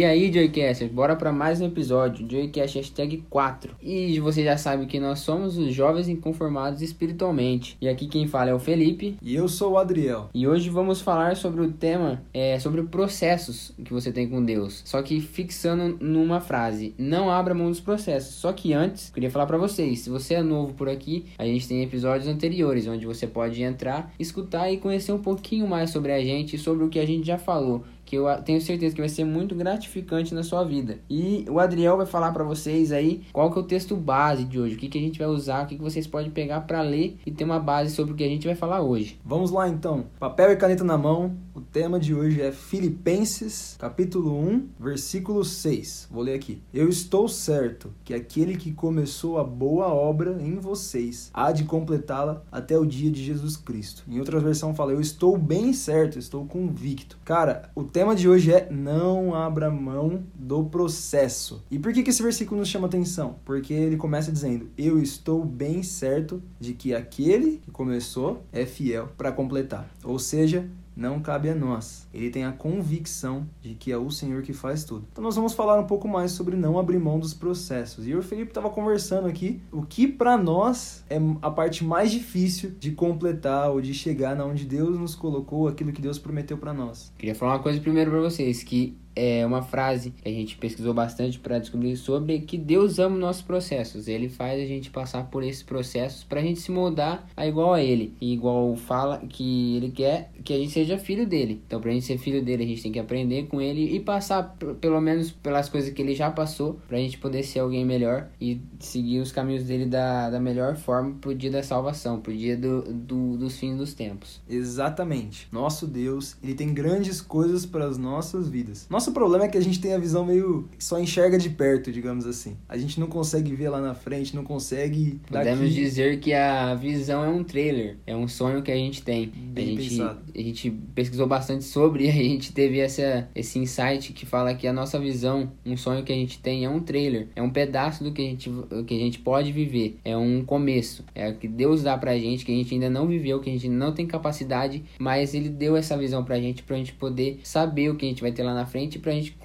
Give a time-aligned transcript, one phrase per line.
[0.00, 3.76] E aí, Joycasters, bora para mais um episódio, Joycast hashtag 4.
[3.82, 7.76] E você já sabe que nós somos os jovens inconformados espiritualmente.
[7.78, 9.18] E aqui quem fala é o Felipe.
[9.20, 10.30] E eu sou o Adriel.
[10.32, 14.80] E hoje vamos falar sobre o tema, é, sobre processos que você tem com Deus.
[14.86, 18.36] Só que fixando numa frase, não abra mão dos processos.
[18.36, 21.68] Só que antes, queria falar para vocês, se você é novo por aqui, a gente
[21.68, 26.24] tem episódios anteriores, onde você pode entrar, escutar e conhecer um pouquinho mais sobre a
[26.24, 29.08] gente e sobre o que a gente já falou que eu tenho certeza que vai
[29.08, 30.98] ser muito gratificante na sua vida.
[31.08, 34.58] E o Adriel vai falar para vocês aí qual que é o texto base de
[34.58, 36.82] hoje, o que, que a gente vai usar, o que, que vocês podem pegar para
[36.82, 39.16] ler e ter uma base sobre o que a gente vai falar hoje.
[39.24, 41.36] Vamos lá então, papel e caneta na mão.
[41.52, 46.06] O tema de hoje é Filipenses, capítulo 1, versículo 6.
[46.08, 46.62] Vou ler aqui.
[46.72, 52.44] Eu estou certo que aquele que começou a boa obra em vocês há de completá-la
[52.52, 54.04] até o dia de Jesus Cristo.
[54.08, 57.18] Em outra versão fala: Eu estou bem certo, estou convicto.
[57.24, 61.64] Cara, o tema de hoje é não abra mão do processo.
[61.68, 63.40] E por que, que esse versículo nos chama atenção?
[63.44, 69.08] Porque ele começa dizendo: Eu estou bem certo de que aquele que começou é fiel
[69.18, 69.90] para completar.
[70.04, 72.08] Ou seja, não cabe a nós.
[72.12, 75.06] Ele tem a convicção de que é o Senhor que faz tudo.
[75.12, 78.06] Então nós vamos falar um pouco mais sobre não abrir mão dos processos.
[78.06, 82.72] E o Felipe estava conversando aqui o que para nós é a parte mais difícil
[82.78, 86.72] de completar ou de chegar na onde Deus nos colocou, aquilo que Deus prometeu para
[86.72, 87.12] nós.
[87.16, 90.94] Queria falar uma coisa primeiro para vocês que é uma frase que a gente pesquisou
[90.94, 94.08] bastante para descobrir sobre que Deus ama nossos processos.
[94.08, 97.74] Ele faz a gente passar por esses processos para a gente se moldar a igual
[97.74, 98.14] a Ele.
[98.18, 101.60] E igual fala que Ele quer que a gente seja filho dele.
[101.66, 104.00] Então, para a gente ser filho dele, a gente tem que aprender com Ele e
[104.00, 107.84] passar pelo menos pelas coisas que Ele já passou para a gente poder ser alguém
[107.84, 112.34] melhor e seguir os caminhos dele da, da melhor forma pro dia da salvação, pro
[112.34, 114.40] dia do, do, dos fins dos tempos.
[114.48, 115.46] Exatamente.
[115.52, 118.86] Nosso Deus, Ele tem grandes coisas para as nossas vidas.
[118.88, 122.26] Nosso problema é que a gente tem a visão meio só enxerga de perto, digamos
[122.26, 122.56] assim.
[122.68, 125.20] A gente não consegue ver lá na frente, não consegue.
[125.28, 125.74] Podemos daqui...
[125.74, 129.26] dizer que a visão é um trailer, é um sonho que a gente tem.
[129.26, 130.20] Bem a gente, pensado.
[130.34, 134.66] a gente pesquisou bastante sobre e a gente teve essa, esse insight que fala que
[134.66, 138.02] a nossa visão, um sonho que a gente tem é um trailer, é um pedaço
[138.04, 138.50] do que a gente,
[138.86, 142.44] que a gente pode viver, é um começo, é o que Deus dá pra gente,
[142.44, 145.76] que a gente ainda não viveu, que a gente não tem capacidade, mas Ele deu
[145.76, 148.54] essa visão pra gente, pra gente poder saber o que a gente vai ter lá
[148.54, 149.36] na frente para a gente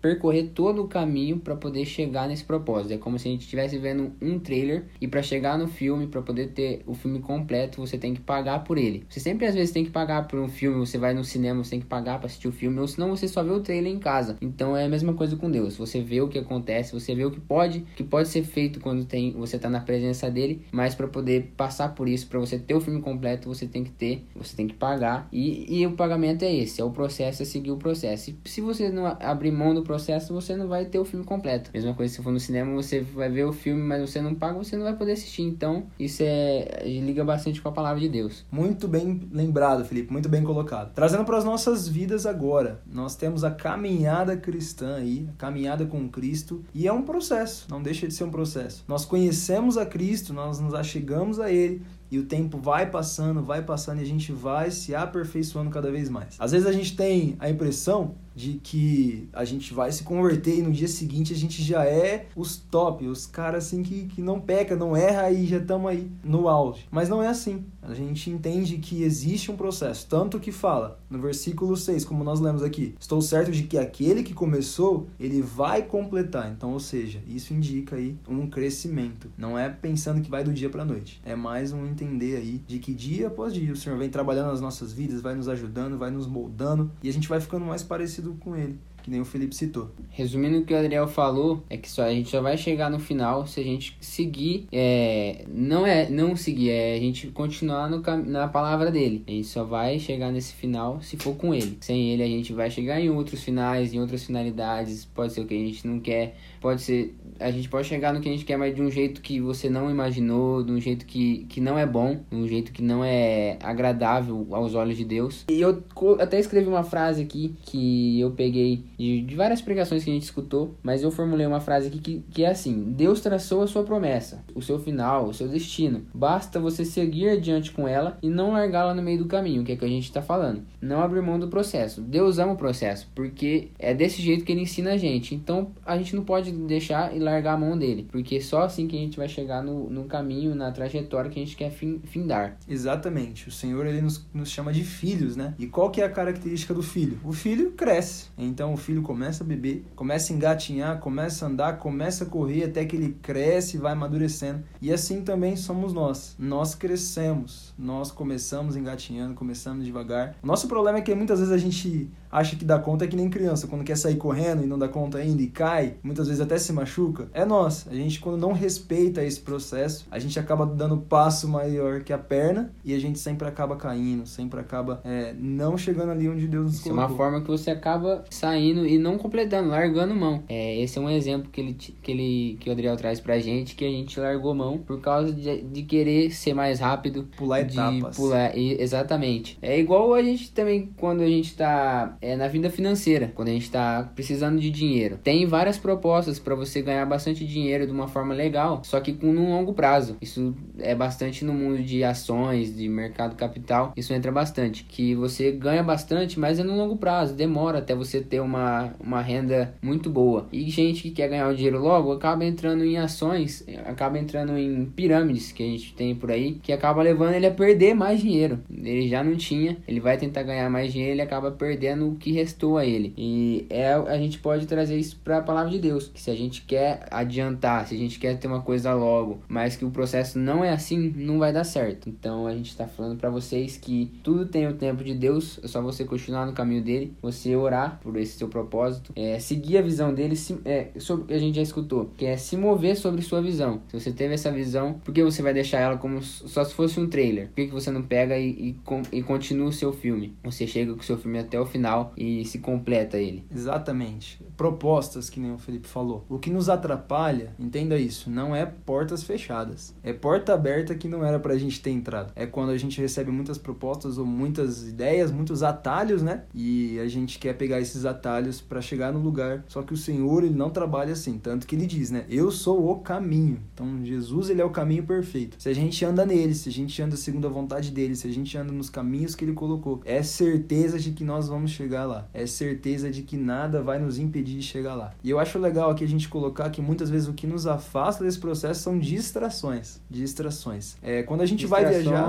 [0.00, 2.94] percorrer todo o caminho para poder chegar nesse propósito.
[2.94, 6.22] É como se a gente estivesse vendo um trailer e para chegar no filme, para
[6.22, 9.04] poder ter o filme completo, você tem que pagar por ele.
[9.08, 11.70] Você sempre às vezes tem que pagar por um filme, você vai no cinema, você
[11.70, 13.98] tem que pagar para assistir o filme, ou senão você só vê o trailer em
[13.98, 14.36] casa.
[14.40, 15.76] Então é a mesma coisa com Deus.
[15.76, 19.04] Você vê o que acontece, você vê o que pode, que pode ser feito quando
[19.04, 22.74] tem você está na presença dele, mas para poder passar por isso, para você ter
[22.74, 25.28] o filme completo, você tem que ter, você tem que pagar.
[25.32, 28.30] E, e o pagamento é esse, é o processo, é seguir o processo.
[28.30, 31.70] E se você não abrir mão do processo, você não vai ter o filme completo.
[31.72, 34.58] Mesma coisa se for no cinema, você vai ver o filme, mas você não paga,
[34.58, 35.42] você não vai poder assistir.
[35.42, 38.44] Então, isso é liga bastante com a palavra de Deus.
[38.50, 40.92] Muito bem lembrado, Felipe, muito bem colocado.
[40.94, 46.08] Trazendo para as nossas vidas agora, nós temos a caminhada cristã aí, a caminhada com
[46.08, 48.84] Cristo, e é um processo, não deixa de ser um processo.
[48.86, 53.62] Nós conhecemos a Cristo, nós nos achegamos a ele, e o tempo vai passando, vai
[53.62, 56.36] passando e a gente vai se aperfeiçoando cada vez mais.
[56.38, 60.62] Às vezes a gente tem a impressão de que a gente vai se converter e
[60.62, 64.40] no dia seguinte a gente já é os top, os caras assim que, que não
[64.40, 66.86] peca, não erra e já estamos aí no auge.
[66.88, 67.64] Mas não é assim.
[67.82, 72.38] A gente entende que existe um processo, tanto que fala no versículo 6, como nós
[72.38, 76.52] lemos aqui: Estou certo de que aquele que começou, ele vai completar.
[76.52, 79.30] Então, ou seja, isso indica aí um crescimento.
[79.36, 81.20] Não é pensando que vai do dia para noite.
[81.24, 84.60] É mais um entender aí de que dia após dia o Senhor vem trabalhando nas
[84.60, 88.34] nossas vidas, vai nos ajudando, vai nos moldando e a gente vai ficando mais parecido
[88.40, 89.90] com ele que nem o Felipe citou.
[90.10, 92.98] Resumindo o que o Adriel falou, é que só a gente só vai chegar no
[92.98, 98.02] final se a gente seguir, é, não é não seguir, é a gente continuar no,
[98.26, 99.24] na palavra dele.
[99.26, 101.78] A gente só vai chegar nesse final se for com ele.
[101.80, 105.46] Sem ele a gente vai chegar em outros finais, em outras finalidades, pode ser o
[105.46, 108.44] que a gente não quer, pode ser a gente pode chegar no que a gente
[108.44, 111.78] quer, mas de um jeito que você não imaginou, de um jeito que, que não
[111.78, 115.44] é bom, de um jeito que não é agradável aos olhos de Deus.
[115.48, 115.82] E eu
[116.20, 120.24] até escrevi uma frase aqui que eu peguei de, de várias pregações que a gente
[120.24, 123.84] escutou, mas eu formulei uma frase aqui que, que é assim: Deus traçou a sua
[123.84, 126.02] promessa, o seu final, o seu destino.
[126.12, 129.76] Basta você seguir adiante com ela e não largá-la no meio do caminho, que é
[129.76, 130.62] que a gente está falando.
[130.80, 132.00] Não abrir mão do processo.
[132.00, 135.34] Deus ama o processo, porque é desse jeito que ele ensina a gente.
[135.34, 138.08] Então a gente não pode deixar e largar a mão dele.
[138.10, 141.44] Porque só assim que a gente vai chegar no, no caminho, na trajetória que a
[141.44, 142.56] gente quer fim, findar.
[142.68, 143.48] Exatamente.
[143.48, 145.54] O Senhor, ele nos, nos chama de filhos, né?
[145.58, 147.18] E qual que é a característica do filho?
[147.24, 148.26] O filho cresce.
[148.36, 152.64] Então o filho começa a beber, começa a engatinhar, começa a andar, começa a correr
[152.64, 154.64] até que ele cresce e vai amadurecendo.
[154.80, 156.34] E assim também somos nós.
[156.38, 157.74] Nós crescemos.
[157.78, 160.36] Nós começamos engatinhando, começamos devagar.
[160.42, 163.16] O nosso problema é que muitas vezes a gente acha que dá conta é que
[163.16, 166.40] nem criança, quando quer sair correndo e não dá conta ainda e cai, muitas vezes
[166.40, 167.28] até se machuca.
[167.32, 167.86] É nós.
[167.90, 172.18] A gente, quando não respeita esse processo, a gente acaba dando passo maior que a
[172.18, 176.64] perna e a gente sempre acaba caindo, sempre acaba é, não chegando ali onde Deus
[176.66, 177.02] nos Isso colocou.
[177.02, 180.42] é uma forma que você acaba saindo e não completando, largando mão.
[180.48, 183.74] É, esse é um exemplo que ele, que ele que o Adriel traz pra gente,
[183.74, 187.28] que a gente largou mão por causa de, de querer ser mais rápido.
[187.36, 188.16] Pular etapas.
[188.16, 189.58] Pular, exatamente.
[189.62, 193.52] É igual a gente também, quando a gente tá é, na vida financeira, quando a
[193.52, 195.18] gente está precisando de dinheiro.
[195.22, 199.28] Tem várias propostas para você ganhar bastante dinheiro de uma forma legal, só que com
[199.28, 200.16] um longo prazo.
[200.20, 204.84] Isso é bastante no mundo de ações, de mercado capital, isso entra bastante.
[204.84, 209.20] Que você ganha bastante, mas é no longo prazo, demora até você ter uma, uma
[209.20, 210.46] renda muito boa.
[210.52, 214.86] E gente que quer ganhar o dinheiro logo acaba entrando em ações, acaba entrando em
[214.86, 218.60] pirâmides que a gente tem por aí, que acaba levando ele a perder mais dinheiro.
[218.70, 222.32] Ele já não tinha, ele vai tentar ganhar mais dinheiro, ele acaba perdendo o que
[222.32, 223.14] restou a ele.
[223.16, 226.34] E é, a gente pode trazer isso para a palavra de Deus, que se a
[226.34, 230.38] gente quer adiantar, se a gente quer ter uma coisa logo, mas que o processo
[230.38, 232.08] não é assim, não vai dar certo.
[232.08, 235.68] Então a gente está falando para vocês que tudo tem o tempo de Deus, é
[235.68, 239.82] só você continuar no caminho dele, você orar por esse seu propósito, é, seguir a
[239.82, 243.22] visão dele, se, é, sobre que a gente já escutou, que é se mover sobre
[243.22, 243.80] sua visão.
[243.88, 246.98] Se você teve essa visão, por que você vai deixar ela como só se fosse
[246.98, 247.48] um trailer?
[247.48, 248.76] Por que, que você não pega e,
[249.12, 250.34] e, e continua o seu filme?
[250.42, 253.44] Você chega com o seu filme até o final e se completa ele.
[253.54, 254.40] Exatamente.
[254.56, 256.24] Propostas, que nem o Felipe falou.
[256.28, 259.94] O que nos atrapalha, entenda isso, não é portas fechadas.
[260.02, 262.32] É porta aberta que não era pra gente ter entrado.
[262.34, 266.44] É quando a gente recebe muitas propostas ou muitas ideias, muitos atalhos, né?
[266.54, 269.64] E a gente quer pegar esses atalhos para chegar no lugar.
[269.68, 271.38] Só que o Senhor, ele não trabalha assim.
[271.38, 272.24] Tanto que ele diz, né?
[272.28, 273.60] Eu sou o caminho.
[273.72, 275.56] Então, Jesus, ele é o caminho perfeito.
[275.58, 278.32] Se a gente anda nele, se a gente anda segundo a vontade dele, se a
[278.32, 282.28] gente anda nos caminhos que ele colocou, é certeza de que nós vamos chegar lá.
[282.32, 285.12] É certeza de que nada vai nos impedir de chegar lá.
[285.22, 288.24] E eu acho legal aqui a gente colocar que muitas vezes o que nos afasta
[288.24, 290.00] desse processo são distrações.
[290.10, 290.96] Distrações.
[291.02, 292.22] É, quando a gente vai viajar.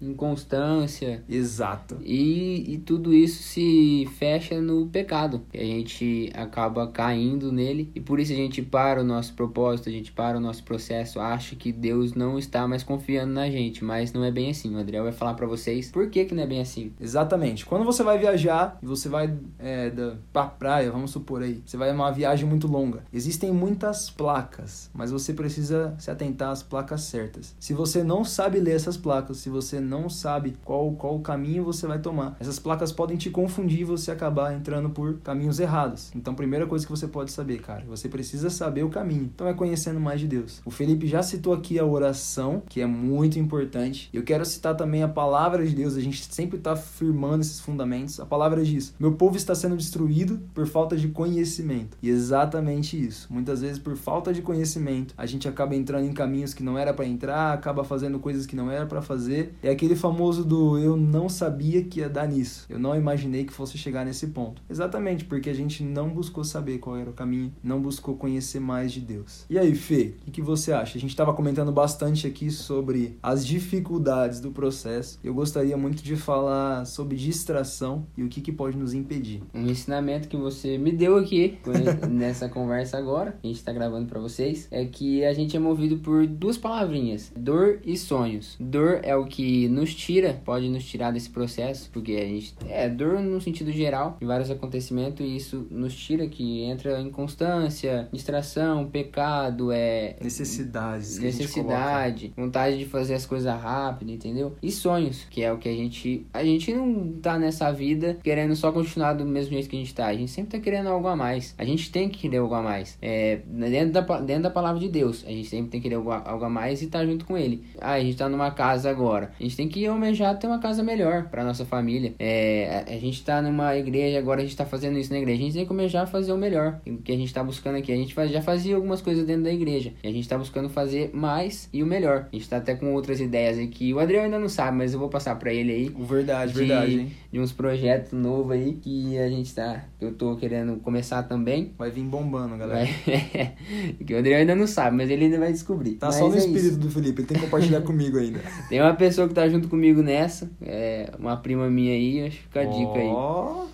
[0.00, 1.22] inconstância.
[1.28, 1.98] Exato.
[2.02, 5.42] E, e tudo isso se fecha no pecado.
[5.52, 7.90] E a gente acaba caindo nele.
[7.94, 11.20] E por isso a gente para o nosso propósito, a gente para o nosso processo,
[11.20, 13.84] acha que Deus não está mais confiando na gente.
[13.84, 14.74] Mas não é bem assim.
[14.74, 16.92] O Adriel vai falar para vocês por que, que não é bem assim.
[17.00, 17.64] Exatamente.
[17.64, 21.92] Quando você vai viajar você vai é, da, pra praia, vamos supor aí, você vai
[21.92, 23.04] uma viagem muito longa.
[23.12, 27.54] Existem muitas placas, mas você precisa se atentar às placas certas.
[27.60, 31.86] Se você não sabe ler essas placas, se você não sabe qual, qual caminho você
[31.86, 36.10] vai tomar, essas placas podem te confundir e você acabar entrando por caminhos errados.
[36.14, 39.30] Então, primeira coisa que você pode saber, cara, você precisa saber o caminho.
[39.34, 40.60] Então, é conhecendo mais de Deus.
[40.64, 44.08] O Felipe já citou aqui a oração, que é muito importante.
[44.12, 45.96] Eu quero citar também a palavra de Deus.
[45.96, 48.20] A gente sempre está firmando esses fundamentos.
[48.20, 51.96] A palavra diz: Meu povo está sendo destruído por falta de conhecimento.
[52.02, 53.28] E exatamente isso.
[53.30, 56.92] Muitas vezes, por falta de conhecimento, a gente acaba entrando em caminhos que não era
[56.92, 59.54] para entrar, acaba fazendo coisas que não era para fazer.
[59.62, 62.66] É aquele famoso do eu não sabia que ia dar nisso.
[62.68, 64.60] Eu não imaginei que fosse chegar nesse ponto.
[64.68, 68.92] Exatamente, porque a gente não buscou saber qual era o caminho, não buscou conhecer mais
[68.92, 69.44] de Deus.
[69.48, 70.96] E aí, Fê, o que você acha?
[70.96, 75.18] A gente estava comentando bastante aqui sobre as dificuldades do processo.
[75.22, 79.42] Eu gostaria muito de falar sobre distração e o que, que pode nos impedir.
[79.52, 81.58] Um ensinamento que você me deu aqui
[82.08, 85.96] nessa conversa agora, a gente está gravando para vocês, é que a gente é movido
[85.96, 88.56] por duas palavrinhas: dor e sonhos.
[88.60, 92.88] Dor é o que nos tira, pode nos tirar desse processo, porque a gente é
[92.88, 98.86] dor no sentido geral de vários acontecimentos e isso nos tira que entra inconstância, distração,
[98.86, 104.54] pecado, é necessidades, necessidade, vontade de fazer as coisas rápido, entendeu?
[104.62, 108.51] E sonhos, que é o que a gente a gente não tá nessa vida querendo
[108.56, 110.06] só continuar do mesmo jeito que a gente tá.
[110.06, 111.54] A gente sempre tá querendo algo a mais.
[111.58, 112.98] A gente tem que querer algo a mais.
[113.00, 116.10] É, dentro, da, dentro da palavra de Deus, a gente sempre tem que querer algo,
[116.10, 117.64] algo a mais e tá junto com Ele.
[117.80, 119.32] Ah, a gente tá numa casa agora.
[119.38, 122.14] A gente tem que almejar ter uma casa melhor para nossa família.
[122.18, 125.40] É, a, a gente tá numa igreja, agora a gente tá fazendo isso na igreja.
[125.40, 126.80] A gente tem que almejar fazer o melhor.
[126.86, 127.92] O que a gente tá buscando aqui.
[127.92, 129.92] A gente faz, já fazia algumas coisas dentro da igreja.
[130.02, 132.28] E a gente tá buscando fazer mais e o melhor.
[132.32, 133.92] A gente tá até com outras ideias aqui.
[133.92, 135.88] O Adriano ainda não sabe, mas eu vou passar para ele aí.
[135.88, 137.12] Verdade, de, verdade, hein?
[137.30, 139.84] De uns projetos novos aí que a gente tá.
[140.00, 141.72] Eu tô querendo começar também.
[141.78, 142.84] Vai vir bombando, galera.
[142.84, 143.54] Vai...
[144.04, 145.92] que o Adriel ainda não sabe, mas ele ainda vai descobrir.
[145.92, 146.78] Tá mas só no é espírito isso.
[146.78, 148.40] do Felipe, ele tem que compartilhar comigo ainda.
[148.68, 152.42] Tem uma pessoa que tá junto comigo nessa, é uma prima minha aí, acho que
[152.42, 153.12] fica a dica aí.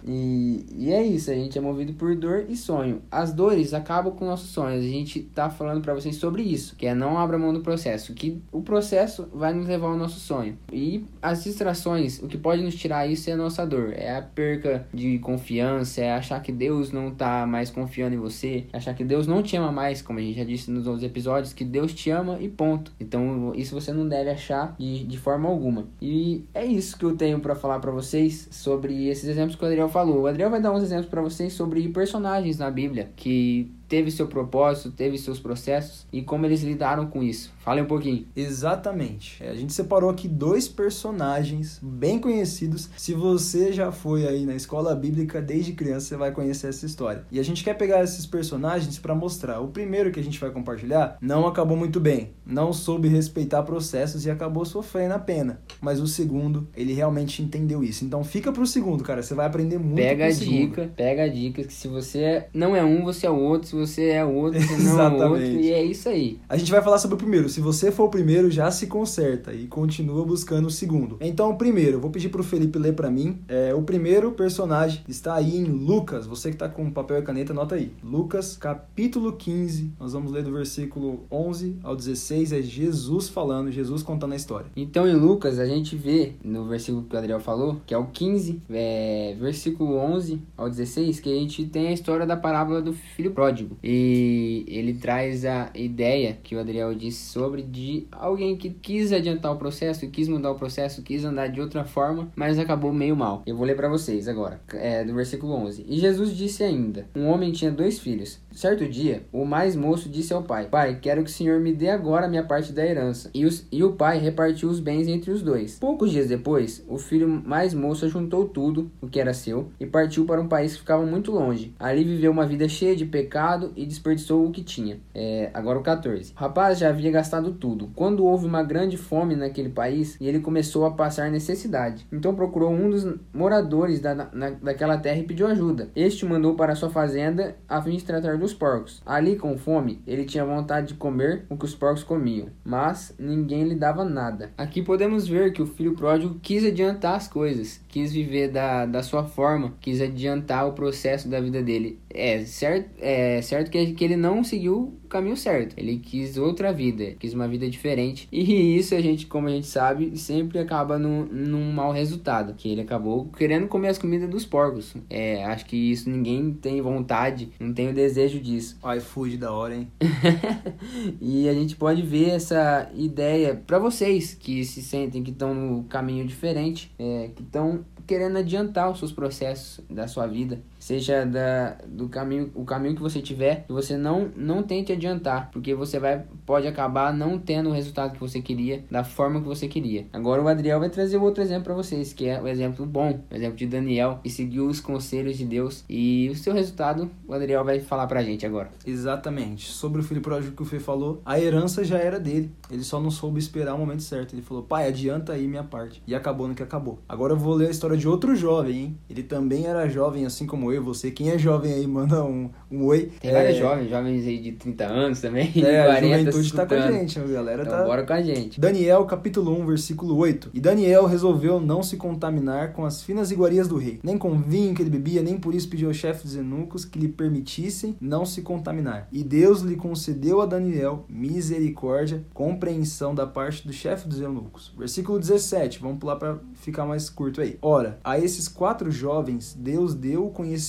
[0.07, 3.03] E, e é isso, a gente é movido por dor e sonho.
[3.11, 4.85] As dores acabam com nossos sonhos.
[4.85, 8.15] A gente tá falando pra vocês sobre isso, que é não abra mão do processo,
[8.15, 10.57] que o processo vai nos levar ao nosso sonho.
[10.73, 14.23] E as distrações, o que pode nos tirar isso é a nossa dor, é a
[14.59, 18.95] perca de confiança, é achar que Deus não tá mais confiando em você, é achar
[18.95, 21.65] que Deus não te ama mais, como a gente já disse nos outros episódios, que
[21.65, 22.93] Deus te ama e ponto.
[23.01, 25.87] Então, isso você não deve achar de, de forma alguma.
[26.01, 29.67] E é isso que eu tenho pra falar pra vocês sobre esses exemplos que o
[29.67, 30.23] Adriel falou.
[30.23, 34.27] O Adriel vai dar uns exemplos pra vocês sobre personagens na Bíblia que teve seu
[34.27, 37.53] propósito, teve seus processos e como eles lidaram com isso.
[37.69, 38.27] Fale um pouquinho.
[38.35, 39.43] exatamente.
[39.43, 42.89] É, a gente separou aqui dois personagens bem conhecidos.
[42.97, 47.25] Se você já foi aí na escola bíblica desde criança, você vai conhecer essa história.
[47.31, 49.61] E a gente quer pegar esses personagens para mostrar.
[49.61, 54.25] O primeiro que a gente vai compartilhar não acabou muito bem, não soube respeitar processos
[54.25, 55.61] e acabou sofrendo a pena.
[55.81, 58.05] Mas o segundo, ele realmente entendeu isso.
[58.05, 59.23] Então fica pro segundo, cara.
[59.23, 62.85] Você vai aprender muito Pega a dica, pega a dica que se você não é
[62.85, 65.63] um, você é o outro, você é o outro, você não é o outro, Exatamente.
[65.63, 66.39] e é isso aí.
[66.49, 67.49] A gente vai falar sobre o primeiro.
[67.49, 71.17] Se você for o primeiro, já se conserta e continua buscando o segundo.
[71.21, 73.39] Então, o primeiro, vou pedir pro Felipe ler pra mim.
[73.49, 76.27] É, o primeiro personagem está aí em Lucas.
[76.27, 77.93] Você que tá com papel e caneta, anota aí.
[78.03, 79.93] Lucas, capítulo 15.
[79.99, 82.53] Nós vamos ler do versículo 11 ao 16.
[82.53, 84.67] É Jesus falando, Jesus contando a história.
[84.77, 88.07] Então em Lucas a gente vê no versículo que o Adriel falou, que é o
[88.07, 92.93] 15, é, versículo 11 ao 16, que a gente tem a história da parábola do
[92.93, 93.68] filho pródigo.
[93.83, 99.53] E ele traz a ideia que o Adriel disse sobre de alguém que quis adiantar
[99.53, 103.43] o processo, quis mudar o processo, quis andar de outra forma, mas acabou meio mal.
[103.47, 105.85] Eu vou ler para vocês agora, é, do versículo 11.
[105.89, 108.41] E Jesus disse ainda: Um homem tinha dois filhos.
[108.53, 111.91] Certo dia, o mais moço disse ao pai: Pai, quero que o senhor me dê
[111.91, 113.31] agora a minha parte da herança.
[113.33, 115.79] E, os, e o pai repartiu os bens entre os dois.
[115.79, 120.25] Poucos dias depois, o filho mais moço juntou tudo, o que era seu, e partiu
[120.25, 121.73] para um país que ficava muito longe.
[121.79, 125.01] Ali viveu uma vida cheia de pecado e desperdiçou o que tinha.
[125.15, 126.33] É, agora o 14.
[126.33, 127.91] O rapaz já havia gastado tudo.
[127.95, 132.07] Quando houve uma grande fome naquele país, e ele começou a passar necessidade.
[132.13, 135.89] Então procurou um dos moradores da, na, daquela terra e pediu ajuda.
[135.95, 139.03] Este mandou para sua fazenda a fim de tratar dos porcos.
[139.05, 143.65] Ali, com fome, ele tinha vontade de comer o que os porcos comiam, mas ninguém
[143.65, 144.51] lhe dava nada.
[144.57, 149.03] Aqui podemos ver que o filho pródigo quis adiantar as coisas, quis viver da, da
[149.03, 152.01] sua forma, quis adiantar o processo da vida dele.
[152.11, 155.75] É certo, é certo que, que ele não seguiu o caminho certo.
[155.77, 158.29] Ele quis outra vida, quis uma vida diferente.
[158.31, 162.55] E isso a gente, como a gente sabe, sempre acaba num, num mau resultado.
[162.55, 164.95] Que ele acabou querendo comer as comidas dos porcos.
[165.09, 168.79] É, acho que isso ninguém tem vontade, não tem o desejo disso.
[168.97, 169.89] iFood da hora, hein?
[171.21, 175.85] e a gente pode ver essa ideia para vocês que se sentem que estão no
[175.85, 181.77] caminho diferente, é, que estão querendo adiantar os seus processos da sua vida, seja da,
[181.87, 186.25] do caminho, o caminho que você tiver, você não não tente adiantar, porque você vai
[186.47, 190.07] pode acabar não tendo o resultado que você queria, da forma que você queria.
[190.13, 193.35] Agora o Adriel vai trazer outro exemplo para vocês, que é o exemplo bom, o
[193.35, 197.65] exemplo de Daniel, que seguiu os conselhos de Deus e o seu resultado, o Adriel
[197.65, 198.71] vai falar pra gente agora.
[198.87, 199.69] Exatamente.
[199.69, 202.51] Sobre o filho pródigo que o Fê falou, a herança já era dele.
[202.71, 204.35] Ele só não soube esperar o momento certo.
[204.35, 206.03] Ele falou, pai, adianta aí minha parte.
[206.07, 206.99] E acabou no que acabou.
[207.07, 208.99] Agora eu vou ler a história de outro jovem, hein?
[209.11, 211.11] Ele também era jovem, assim como eu você.
[211.11, 213.11] Quem é jovem aí, manda um, um oi.
[213.21, 216.67] Tem é, vários jovens, jovens aí de 30 anos também, É, a 40 juventude tá
[216.67, 217.85] com a gente, a galera Então tá...
[217.85, 218.61] bora com a gente.
[218.61, 220.51] Daniel, capítulo 1, versículo 8.
[220.55, 224.75] E Daniel resolveu não se contaminar com as finas iguarias do rei, nem com vinho
[224.75, 228.25] que ele bebia, nem por isso pediu ao chefe dos eunucos que lhe permitissem não
[228.25, 229.09] se contaminar.
[229.13, 234.73] E Deus lhe concedeu a Daniel misericórdia, compreensão da parte do chefe dos eunucos.
[234.77, 237.59] Versículo 17, vamos pular para ficar mais curto aí.
[237.61, 240.68] Ora, a esses quatro jovens Deus deu o conhecimento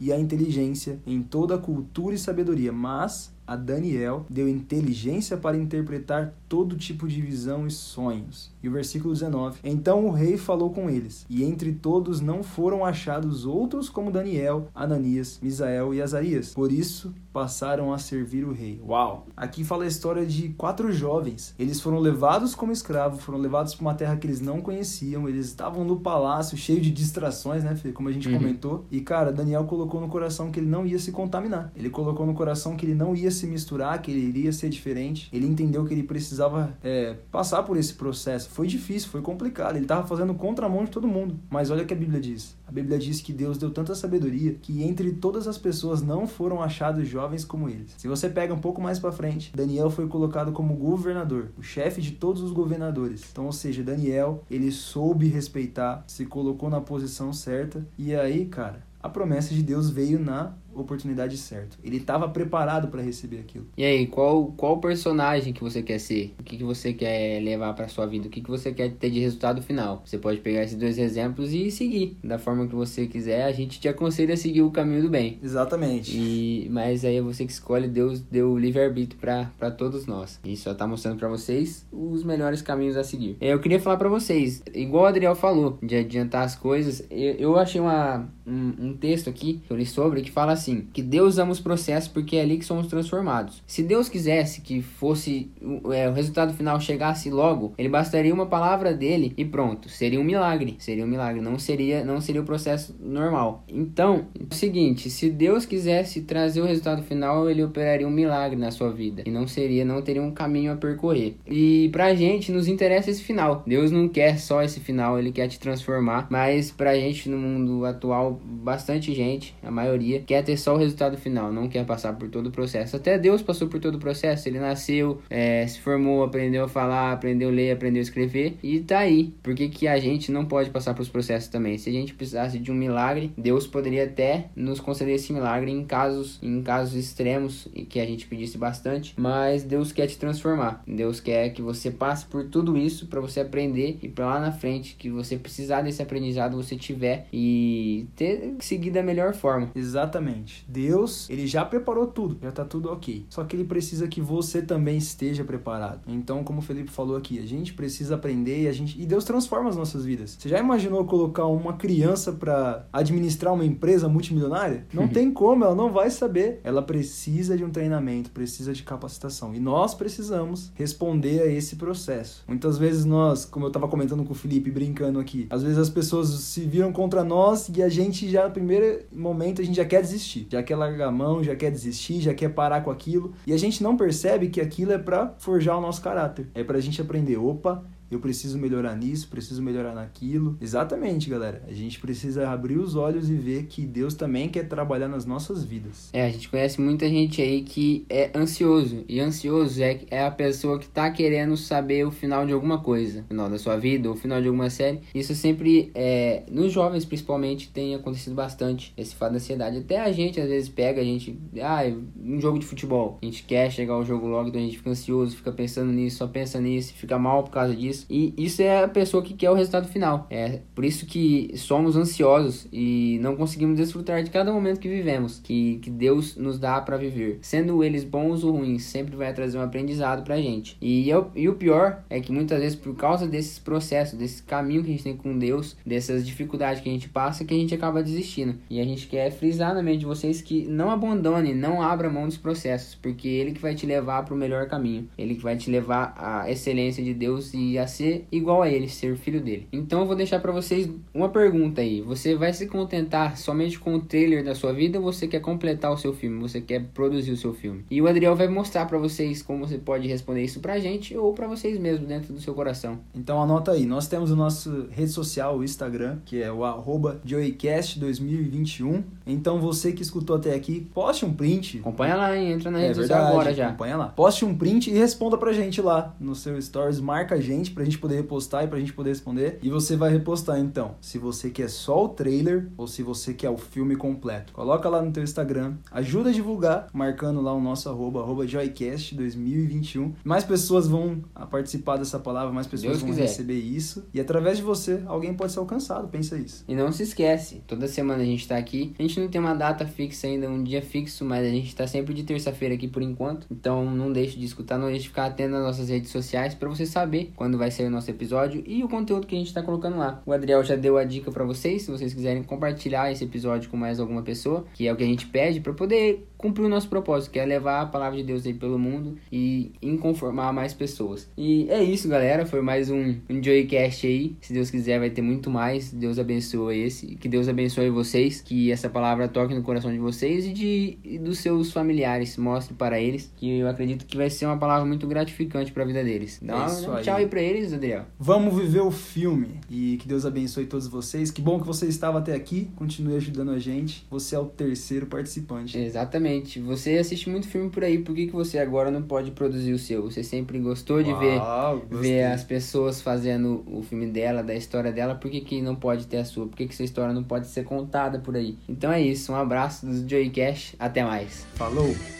[0.00, 5.56] e a inteligência em toda a cultura e sabedoria, mas a Daniel deu inteligência para
[5.56, 8.52] interpretar todo tipo de visão e sonhos.
[8.62, 12.84] E o versículo 19: Então o rei falou com eles, e entre todos não foram
[12.84, 16.52] achados outros como Daniel, Ananias, Misael e Azarias.
[16.54, 18.80] Por isso passaram a servir o rei.
[18.86, 19.26] Uau!
[19.36, 21.54] Aqui fala a história de quatro jovens.
[21.58, 25.28] Eles foram levados como escravos, foram levados para uma terra que eles não conheciam.
[25.28, 27.92] Eles estavam no palácio, cheio de distrações, né, Fê?
[27.92, 28.36] Como a gente Uhum.
[28.38, 28.84] comentou.
[28.90, 31.72] E cara, Daniel colocou no coração que ele não ia se contaminar.
[31.76, 35.28] Ele colocou no coração que ele não ia se misturar, que ele iria ser diferente.
[35.32, 38.49] Ele entendeu que ele precisava é, passar por esse processo.
[38.50, 39.76] Foi difícil, foi complicado.
[39.76, 41.38] Ele estava fazendo contramão de todo mundo.
[41.48, 42.56] Mas olha o que a Bíblia diz.
[42.66, 46.60] A Bíblia diz que Deus deu tanta sabedoria que entre todas as pessoas não foram
[46.60, 47.94] achados jovens como eles.
[47.96, 52.00] Se você pega um pouco mais para frente, Daniel foi colocado como governador, o chefe
[52.00, 53.24] de todos os governadores.
[53.30, 57.86] Então, ou seja, Daniel, ele soube respeitar, se colocou na posição certa.
[57.96, 61.76] E aí, cara, a promessa de Deus veio na oportunidade certa.
[61.82, 63.66] Ele estava preparado para receber aquilo.
[63.76, 66.34] E aí, qual qual personagem que você quer ser?
[66.38, 68.26] O que, que você quer levar para sua vida?
[68.26, 70.02] O que, que você quer ter de resultado final?
[70.04, 73.44] Você pode pegar esses dois exemplos e seguir da forma que você quiser.
[73.44, 75.38] A gente te aconselha a seguir o caminho do bem.
[75.42, 76.16] Exatamente.
[76.16, 77.88] E mas aí é você que escolhe.
[77.88, 80.38] Deus deu livre arbítrio para todos nós.
[80.44, 83.36] E só tá mostrando para vocês os melhores caminhos a seguir.
[83.40, 87.04] Eu queria falar para vocês, igual o Adriel falou, de adiantar as coisas.
[87.10, 90.69] Eu, eu achei uma um, um texto aqui que eu li sobre que fala assim:
[90.92, 93.62] que Deus ama os processos porque é ali que somos transformados.
[93.66, 95.50] Se Deus quisesse que fosse
[95.92, 100.24] é, o resultado final chegasse logo, ele bastaria uma palavra dele e pronto, seria um
[100.24, 103.64] milagre, seria um milagre, não seria não seria o processo normal.
[103.68, 108.58] Então, é o seguinte, se Deus quisesse trazer o resultado final, ele operaria um milagre
[108.58, 111.36] na sua vida e não seria, não teria um caminho a percorrer.
[111.46, 113.62] E pra gente nos interessa esse final.
[113.66, 117.84] Deus não quer só esse final, ele quer te transformar, mas pra gente no mundo
[117.84, 122.28] atual, bastante gente, a maioria quer ter só o resultado final, não quer passar por
[122.28, 122.96] todo o processo.
[122.96, 127.12] Até Deus passou por todo o processo, ele nasceu, é, se formou, aprendeu a falar,
[127.12, 129.34] aprendeu a ler, aprendeu a escrever e tá aí.
[129.42, 131.78] Por que, que a gente não pode passar por os processos também?
[131.78, 135.84] Se a gente precisasse de um milagre, Deus poderia até nos conceder esse milagre em
[135.84, 140.82] casos, em casos extremos e que a gente pedisse bastante, mas Deus quer te transformar.
[140.86, 144.52] Deus quer que você passe por tudo isso para você aprender e para lá na
[144.52, 149.70] frente que você precisar desse aprendizado você tiver e ter seguido da melhor forma.
[149.74, 150.39] Exatamente.
[150.68, 153.26] Deus, ele já preparou tudo, já tá tudo ok.
[153.28, 156.00] Só que ele precisa que você também esteja preparado.
[156.06, 159.24] Então, como o Felipe falou aqui, a gente precisa aprender e a gente e Deus
[159.24, 160.36] transforma as nossas vidas.
[160.38, 164.86] Você já imaginou colocar uma criança para administrar uma empresa multimilionária?
[164.92, 166.60] Não tem como, ela não vai saber.
[166.64, 169.54] Ela precisa de um treinamento, precisa de capacitação.
[169.54, 172.44] E nós precisamos responder a esse processo.
[172.46, 175.90] Muitas vezes nós, como eu tava comentando com o Felipe brincando aqui, às vezes as
[175.90, 179.84] pessoas se viram contra nós e a gente já no primeiro momento a gente já
[179.84, 183.32] quer desistir, já quer largar a mão, já quer desistir, já quer parar com aquilo.
[183.46, 186.48] E a gente não percebe que aquilo é para forjar o nosso caráter.
[186.54, 190.56] É pra gente aprender, opa, eu preciso melhorar nisso, preciso melhorar naquilo.
[190.60, 191.62] Exatamente, galera.
[191.68, 195.62] A gente precisa abrir os olhos e ver que Deus também quer trabalhar nas nossas
[195.64, 196.10] vidas.
[196.12, 199.04] É, a gente conhece muita gente aí que é ansioso.
[199.08, 203.20] E ansioso é, é a pessoa que tá querendo saber o final de alguma coisa.
[203.20, 205.00] O final da sua vida, ou o final de alguma série.
[205.14, 208.92] Isso sempre, é, nos jovens principalmente, tem acontecido bastante.
[208.96, 209.78] Esse fato da ansiedade.
[209.78, 211.38] Até a gente às vezes pega, a gente.
[211.60, 211.82] Ah,
[212.20, 213.18] um jogo de futebol.
[213.22, 216.16] A gente quer chegar ao jogo logo, então a gente fica ansioso, fica pensando nisso,
[216.16, 218.06] só pensa nisso, fica mal por causa disso isso.
[218.08, 220.26] E isso é a pessoa que quer o resultado final.
[220.30, 225.40] É por isso que somos ansiosos e não conseguimos desfrutar de cada momento que vivemos,
[225.42, 227.38] que, que Deus nos dá para viver.
[227.42, 230.76] Sendo eles bons ou ruins, sempre vai trazer um aprendizado pra gente.
[230.80, 234.82] E, eu, e o pior é que muitas vezes, por causa desses processos, desse caminho
[234.82, 237.74] que a gente tem com Deus, dessas dificuldades que a gente passa, que a gente
[237.74, 238.56] acaba desistindo.
[238.68, 242.26] E a gente quer frisar na mente de vocês que não abandone, não abra mão
[242.26, 245.08] dos processos, porque Ele que vai te levar para o melhor caminho.
[245.16, 248.88] Ele que vai te levar à excelência de Deus e a ser igual a ele,
[248.88, 249.68] ser filho dele.
[249.72, 252.00] Então eu vou deixar para vocês uma pergunta aí.
[252.00, 255.92] Você vai se contentar somente com o trailer da sua vida ou você quer completar
[255.92, 256.40] o seu filme?
[256.40, 257.84] Você quer produzir o seu filme?
[257.90, 261.32] E o Adriel vai mostrar para vocês como você pode responder isso pra gente ou
[261.32, 262.98] para vocês mesmos dentro do seu coração.
[263.14, 263.84] Então anota aí.
[263.84, 269.02] Nós temos o nosso rede social, o Instagram, que é o arroba JoyCast2021.
[269.32, 271.78] Então você que escutou até aqui, poste um print.
[271.80, 272.52] Acompanha lá, hein?
[272.52, 273.68] entra na rede é social agora já.
[273.68, 274.06] Acompanha lá.
[274.08, 277.00] Poste um print e responda pra gente lá no seu stories.
[277.00, 279.58] Marca a gente pra gente poder repostar e pra gente poder responder.
[279.62, 283.50] E você vai repostar então, se você quer só o trailer ou se você quer
[283.50, 284.52] o filme completo.
[284.52, 290.12] Coloca lá no teu Instagram, ajuda a divulgar, marcando lá o nosso arroba, arroba joycast2021.
[290.24, 293.22] Mais pessoas vão participar dessa palavra, mais pessoas Deus vão quiser.
[293.22, 294.04] receber isso.
[294.12, 296.64] E através de você, alguém pode ser alcançado, pensa isso.
[296.66, 298.94] E não se esquece, toda semana a gente tá aqui.
[298.98, 301.86] A gente não tem uma data fixa ainda, um dia fixo, mas a gente tá
[301.86, 303.46] sempre de terça-feira aqui por enquanto.
[303.50, 306.68] Então não deixe de escutar, não deixe de ficar atento nas nossas redes sociais para
[306.68, 309.62] você saber quando vai ser o nosso episódio e o conteúdo que a gente está
[309.62, 310.22] colocando lá.
[310.24, 313.76] O Adriel já deu a dica para vocês, se vocês quiserem compartilhar esse episódio com
[313.76, 316.88] mais alguma pessoa, que é o que a gente pede para poder cumprir o nosso
[316.88, 321.28] propósito, que é levar a palavra de Deus aí pelo mundo e inconformar mais pessoas.
[321.36, 322.46] E é isso, galera.
[322.46, 324.34] Foi mais um, um Joycast aí.
[324.40, 325.92] Se Deus quiser, vai ter muito mais.
[325.92, 327.14] Deus abençoe esse.
[327.16, 328.40] Que Deus abençoe vocês.
[328.40, 332.38] Que essa palavra toque no coração de vocês e, de, e dos seus familiares.
[332.38, 333.30] Mostre para eles.
[333.36, 336.40] Que eu acredito que vai ser uma palavra muito gratificante para a vida deles.
[336.42, 337.04] Dá, É um aí.
[337.04, 338.06] tchau aí pra eles, Adriel.
[338.18, 339.60] Vamos viver o filme.
[339.68, 341.30] E que Deus abençoe todos vocês.
[341.30, 342.70] Que bom que você estava até aqui.
[342.76, 344.06] Continue ajudando a gente.
[344.10, 345.76] Você é o terceiro participante.
[345.76, 346.29] Exatamente.
[346.60, 347.98] Você assiste muito filme por aí.
[347.98, 350.02] Por que, que você agora não pode produzir o seu?
[350.02, 351.98] Você sempre gostou de ver Uau, gostei.
[351.98, 356.06] ver as pessoas fazendo o filme dela, da história dela, por que, que não pode
[356.06, 356.46] ter a sua?
[356.46, 358.56] Por que, que sua história não pode ser contada por aí?
[358.68, 361.46] Então é isso, um abraço do Joey Cash, até mais.
[361.54, 362.19] Falou!